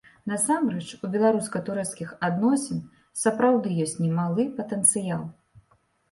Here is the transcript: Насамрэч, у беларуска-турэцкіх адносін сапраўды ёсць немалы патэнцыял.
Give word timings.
Насамрэч, 0.29 0.87
у 1.07 1.09
беларуска-турэцкіх 1.15 2.13
адносін 2.27 2.79
сапраўды 3.23 3.75
ёсць 3.85 3.93
немалы 4.05 4.47
патэнцыял. 4.57 5.21